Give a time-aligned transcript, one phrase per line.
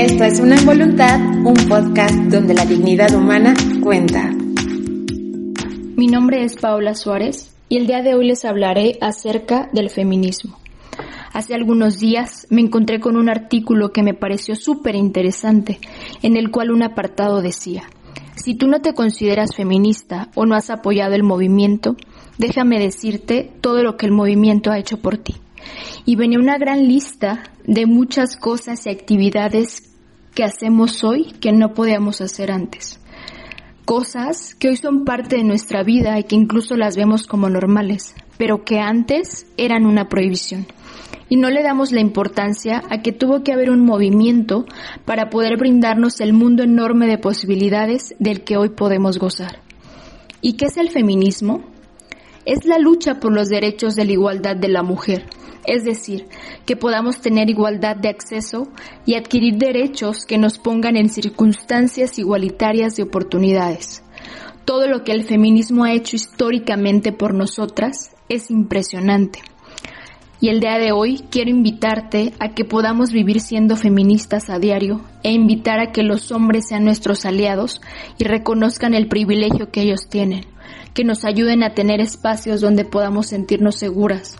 [0.00, 4.30] Esto es Una Voluntad, un podcast donde la dignidad humana cuenta.
[5.96, 10.56] Mi nombre es Paola Suárez y el día de hoy les hablaré acerca del feminismo.
[11.32, 15.80] Hace algunos días me encontré con un artículo que me pareció súper interesante,
[16.22, 17.82] en el cual un apartado decía,
[18.36, 21.96] si tú no te consideras feminista o no has apoyado el movimiento,
[22.38, 25.34] déjame decirte todo lo que el movimiento ha hecho por ti.
[26.04, 29.94] Y venía una gran lista de muchas cosas y actividades
[30.34, 33.00] que hacemos hoy que no podíamos hacer antes.
[33.84, 38.14] Cosas que hoy son parte de nuestra vida y que incluso las vemos como normales,
[38.36, 40.66] pero que antes eran una prohibición.
[41.30, 44.64] Y no le damos la importancia a que tuvo que haber un movimiento
[45.04, 49.60] para poder brindarnos el mundo enorme de posibilidades del que hoy podemos gozar.
[50.40, 51.64] ¿Y qué es el feminismo?
[52.44, 55.24] Es la lucha por los derechos de la igualdad de la mujer,
[55.68, 56.26] es decir,
[56.64, 58.68] que podamos tener igualdad de acceso
[59.04, 64.02] y adquirir derechos que nos pongan en circunstancias igualitarias de oportunidades.
[64.64, 69.40] Todo lo que el feminismo ha hecho históricamente por nosotras es impresionante.
[70.40, 75.02] Y el día de hoy quiero invitarte a que podamos vivir siendo feministas a diario
[75.22, 77.82] e invitar a que los hombres sean nuestros aliados
[78.18, 80.46] y reconozcan el privilegio que ellos tienen,
[80.94, 84.36] que nos ayuden a tener espacios donde podamos sentirnos seguras,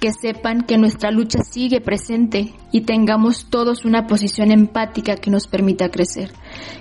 [0.00, 5.46] que sepan que nuestra lucha sigue presente y tengamos todos una posición empática que nos
[5.46, 6.32] permita crecer,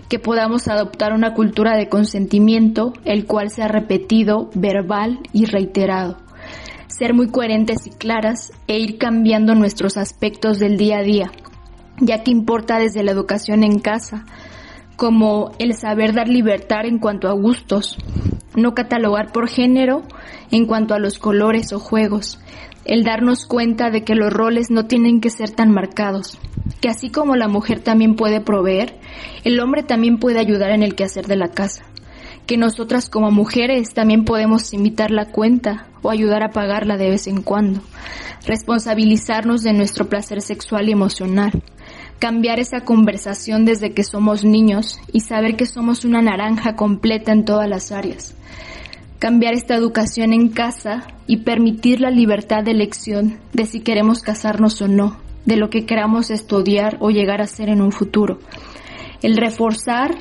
[0.08, 6.18] que podamos adoptar una cultura de consentimiento, el cual sea repetido, verbal y reiterado,
[6.88, 11.32] ser muy coherentes y claras e ir cambiando nuestros aspectos del día a día,
[12.00, 14.26] ya que importa desde la educación en casa,
[14.96, 17.98] como el saber dar libertad en cuanto a gustos,
[18.58, 20.02] no catalogar por género
[20.52, 22.40] en cuanto a los colores o juegos,
[22.86, 26.40] el darnos cuenta de que los roles no tienen que ser tan marcados,
[26.82, 28.98] que así como la mujer también puede proveer,
[29.44, 31.84] el hombre también puede ayudar en el quehacer de la casa,
[32.48, 37.28] que nosotras como mujeres también podemos invitar la cuenta o ayudar a pagarla de vez
[37.28, 37.82] en cuando,
[38.48, 41.52] responsabilizarnos de nuestro placer sexual y emocional,
[42.20, 47.46] cambiar esa conversación desde que somos niños y saber que somos una naranja completa en
[47.46, 48.36] todas las áreas,
[49.20, 54.82] cambiar esta educación en casa y permitir la libertad de elección de si queremos casarnos
[54.82, 58.40] o no, de lo que queramos estudiar o llegar a ser en un futuro.
[59.22, 60.16] El reforzar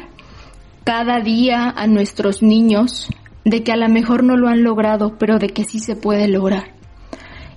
[0.84, 3.08] cada día a nuestros niños
[3.44, 6.28] de que a lo mejor no lo han logrado, pero de que sí se puede
[6.28, 6.74] lograr.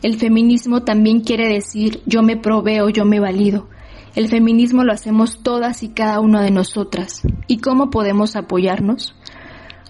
[0.02, 3.68] El feminismo también quiere decir yo me proveo, yo me valido.
[4.16, 7.22] El feminismo lo hacemos todas y cada una de nosotras.
[7.48, 9.16] ¿Y cómo podemos apoyarnos?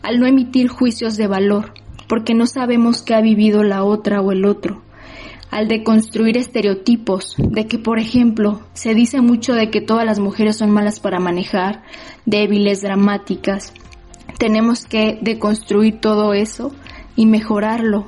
[0.02, 1.74] al no emitir juicios de valor,
[2.08, 4.82] porque no sabemos qué ha vivido la otra o el otro,
[5.52, 10.58] al deconstruir estereotipos de que, por ejemplo, se dice mucho de que todas las mujeres
[10.58, 11.84] son malas para manejar,
[12.26, 13.74] débiles, dramáticas.
[14.38, 16.72] Tenemos que deconstruir todo eso
[17.16, 18.08] y mejorarlo.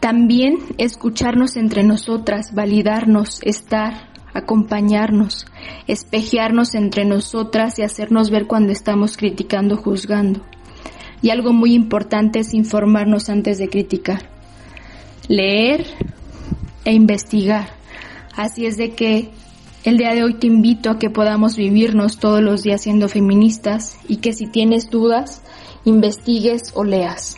[0.00, 5.46] También escucharnos entre nosotras, validarnos, estar, acompañarnos,
[5.86, 10.40] espejearnos entre nosotras y hacernos ver cuando estamos criticando, juzgando.
[11.20, 14.28] Y algo muy importante es informarnos antes de criticar.
[15.28, 15.86] Leer
[16.84, 17.68] e investigar.
[18.34, 19.30] Así es de que
[19.84, 23.98] el día de hoy te invito a que podamos vivirnos todos los días siendo feministas
[24.08, 25.42] y que si tienes dudas,
[25.84, 27.36] investigues o leas.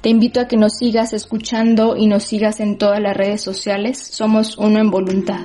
[0.00, 3.98] Te invito a que nos sigas escuchando y nos sigas en todas las redes sociales.
[3.98, 5.40] Somos uno en voluntad.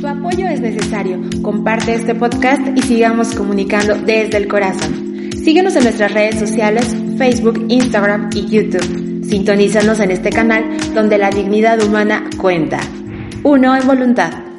[0.00, 1.20] Tu apoyo es necesario.
[1.42, 5.30] Comparte este podcast y sigamos comunicando desde el corazón.
[5.36, 9.22] Síguenos en nuestras redes sociales, Facebook, Instagram y YouTube.
[9.28, 12.80] Sintonízanos en este canal donde la dignidad humana cuenta.
[13.42, 14.49] Uno en voluntad.